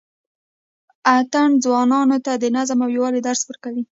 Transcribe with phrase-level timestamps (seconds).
[1.15, 3.83] اتڼ ځوانانو ته د نظم او یووالي درس ورکوي.